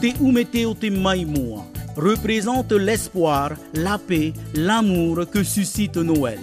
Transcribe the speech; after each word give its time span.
Te 0.00 0.90
Maimoa 0.90 1.64
représente 1.96 2.72
l'espoir, 2.72 3.52
la 3.72 3.96
paix, 3.96 4.34
l'amour 4.54 5.20
que 5.30 5.42
suscite 5.42 5.96
Noël. 5.96 6.40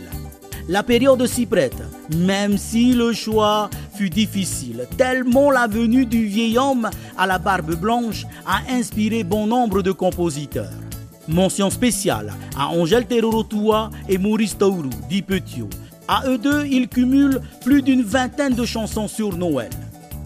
La 0.68 0.82
période 0.82 1.26
s'y 1.28 1.46
prête, 1.46 1.78
même 2.16 2.58
si 2.58 2.94
le 2.94 3.14
choix 3.14 3.70
fut 3.94 4.10
difficile, 4.10 4.88
tellement 4.98 5.52
la 5.52 5.68
venue 5.68 6.08
du 6.08 6.26
vieil 6.26 6.58
homme 6.58 6.90
à 7.18 7.28
la 7.28 7.38
barbe 7.38 7.76
blanche 7.76 8.26
a 8.48 8.62
inspiré 8.74 9.24
bon 9.24 9.46
nombre 9.46 9.84
de 9.84 9.92
compositeurs. 9.92 10.74
Mention 11.28 11.70
spéciale 11.70 12.34
à 12.58 12.70
Angèle 12.70 13.06
Terorotua 13.06 13.92
et 14.10 14.18
Maurice 14.18 14.58
Tauru, 14.58 14.90
dit 15.08 15.22
Petiot. 15.22 15.70
À 16.08 16.24
eux 16.28 16.40
deux, 16.40 16.66
ils 16.66 16.88
cumulent 16.88 17.42
plus 17.64 17.84
d'une 17.84 18.02
vingtaine 18.02 18.56
de 18.56 18.66
chansons 18.66 19.08
sur 19.08 19.38
Noël. 19.38 19.70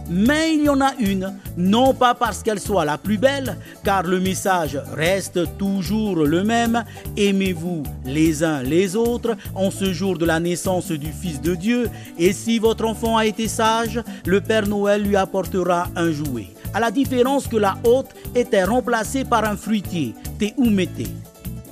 Mais 0.10 0.56
il 0.56 0.64
y 0.64 0.70
en 0.70 0.82
a 0.82 0.94
une, 1.00 1.34
non 1.56 1.94
pas 1.94 2.16
parce 2.16 2.42
qu'elle 2.42 2.60
soit 2.60 2.86
la 2.86 2.98
plus 2.98 3.18
belle, 3.18 3.58
car 3.84 4.04
le 4.04 4.20
message 4.20 4.80
reste 4.96 5.58
toujours 5.58 6.16
le 6.26 6.44
même. 6.44 6.84
Aimez-vous 7.16 7.84
les 8.06 8.44
uns 8.44 8.64
les 8.64 8.96
autres 8.96 9.38
en 9.54 9.70
ce 9.70 9.94
jour 9.94 10.18
de 10.18 10.26
la 10.26 10.40
naissance 10.40 10.92
du 10.92 11.12
Fils 11.12 11.42
de 11.42 11.54
Dieu. 11.54 11.90
Et 12.18 12.34
si 12.34 12.58
votre 12.58 12.86
enfant 12.86 13.18
a 13.18 13.26
été 13.26 13.48
sage, 13.48 14.02
le 14.26 14.42
Père 14.42 14.68
Noël 14.68 15.04
lui 15.04 15.16
apportera 15.16 15.88
un 15.96 16.12
jouet. 16.12 16.48
À 16.74 16.80
la 16.80 16.92
différence 16.92 17.48
que 17.48 17.58
la 17.58 17.78
haute 17.84 18.10
était 18.36 18.64
remplacée 18.64 19.26
par 19.26 19.44
un 19.44 19.56
fruitier, 19.56 20.14
thé. 20.38 20.54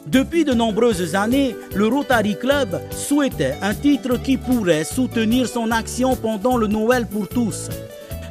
Depuis 0.07 0.45
de 0.45 0.53
nombreuses 0.53 1.15
années, 1.15 1.55
le 1.75 1.87
Rotary 1.87 2.37
Club 2.37 2.79
souhaitait 2.91 3.55
un 3.61 3.73
titre 3.73 4.17
qui 4.17 4.37
pourrait 4.37 4.85
soutenir 4.85 5.47
son 5.47 5.69
action 5.69 6.15
pendant 6.15 6.55
le 6.55 6.67
Noël 6.67 7.05
pour 7.07 7.27
tous. 7.27 7.69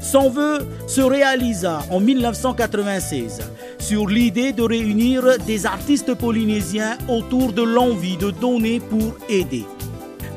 Son 0.06 0.30
vœu 0.30 0.65
se 0.87 1.01
réalisa 1.01 1.80
en 1.91 1.98
1996 1.98 3.41
sur 3.80 4.06
l'idée 4.06 4.53
de 4.53 4.62
réunir 4.62 5.25
des 5.48 5.67
artistes 5.67 6.14
polynésiens 6.14 6.97
autour 7.08 7.53
de 7.53 7.62
l'envie 7.62 8.17
de 8.17 8.30
donner 8.30 8.78
pour 8.78 9.17
aider. 9.28 9.64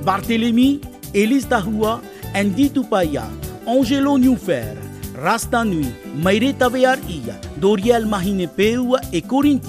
Barthélemy, 0.03 0.81
Elise 1.13 1.47
Tahua, 1.47 2.01
Andy 2.35 2.71
Tupaya, 2.71 3.27
Angelo 3.67 4.17
Newfer, 4.17 4.73
Rasta 5.21 5.63
Nui, 5.63 5.85
Maire 6.15 6.57
Tavearia, 6.57 7.35
Doriel 7.57 8.07
Mahinepeua 8.07 8.99
et 9.13 9.21
Corinne 9.21 9.61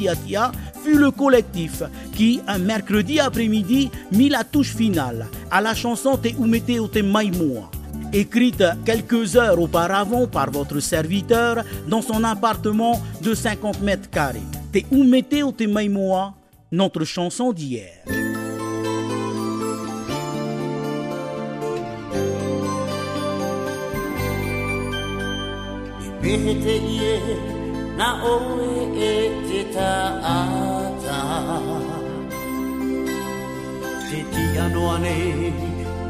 fut 0.83 0.97
le 0.97 1.11
collectif 1.11 1.83
qui, 2.15 2.41
un 2.49 2.59
mercredi 2.59 3.21
après-midi, 3.21 3.91
mit 4.13 4.31
la 4.31 4.45
touche 4.45 4.75
finale 4.75 5.27
à 5.51 5.61
la 5.61 5.75
chanson 5.75 6.17
Te 6.17 6.29
Umete 6.29 6.81
o 6.81 6.89
Te 6.89 7.01
Maimoa 7.01 7.71
écrite 8.13 8.65
quelques 8.85 9.37
heures 9.37 9.61
auparavant 9.61 10.27
par 10.27 10.51
votre 10.51 10.81
serviteur 10.81 11.65
dans 11.89 12.03
son 12.03 12.25
appartement 12.25 13.01
de 13.23 13.35
50 13.35 13.81
mètres 13.83 14.11
carrés. 14.11 14.41
Te 14.73 14.79
Umete 14.95 15.43
o 15.43 15.53
Te 15.53 15.65
Maimoa, 15.65 16.35
notre 16.73 17.05
chanson 17.05 17.53
d'hier. 17.53 18.05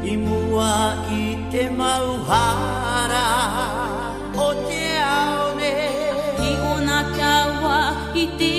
I 0.03 0.17
mua 0.17 0.95
i 1.13 1.37
te 1.51 1.69
mauhara 1.69 3.27
o 4.45 4.47
te 4.67 4.83
aone. 4.97 5.75
I 6.49 6.51
ona 6.73 6.99
kaua 7.17 7.79
i 8.23 8.25
te 8.39 8.50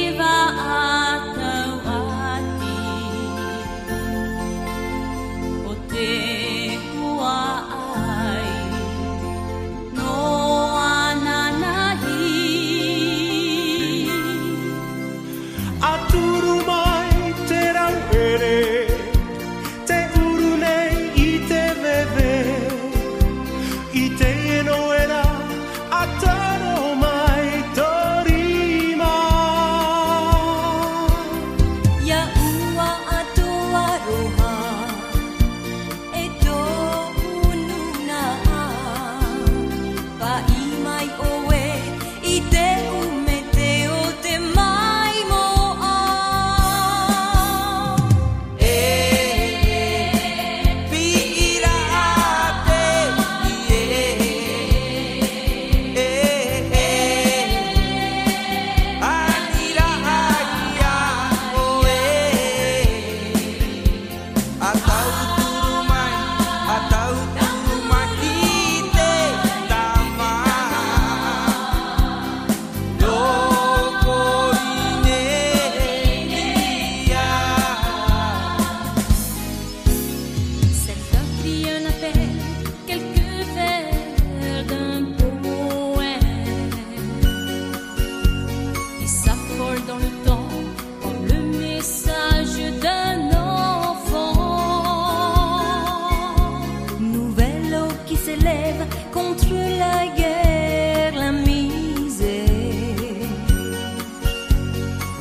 contre 99.32 99.54
la 99.78 100.06
guerre, 100.16 101.14
la 101.14 101.32
misère. 101.32 102.38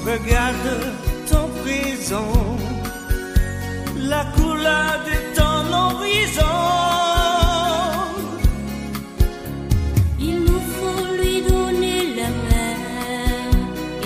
Regarde 0.05 0.71
ton 1.29 1.47
présent, 1.61 2.57
la 4.13 4.23
couleur 4.35 4.93
de 5.09 5.17
ton 5.37 5.59
horizon. 5.85 6.59
Il 10.19 10.39
nous 10.47 10.63
faut 10.75 11.05
lui 11.19 11.35
donner 11.53 12.01
la 12.19 12.29
main 12.49 12.79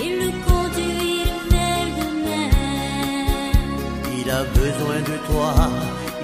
et 0.04 0.10
le 0.22 0.30
conduire 0.46 1.36
vers 1.50 1.88
demain. 2.00 2.50
Il 4.20 4.30
a 4.30 4.42
besoin 4.60 4.98
de 5.10 5.16
toi, 5.28 5.54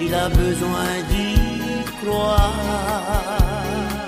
il 0.01 0.15
a 0.15 0.29
besoin 0.29 0.91
d'y 1.11 1.52
croire. 2.03 4.02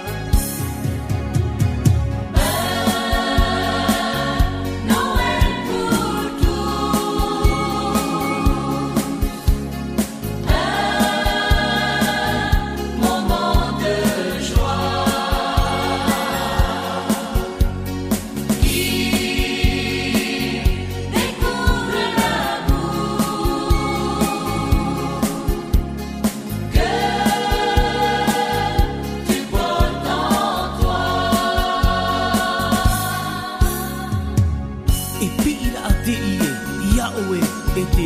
koe 37.34 37.40
e 37.80 37.84
te 37.94 38.04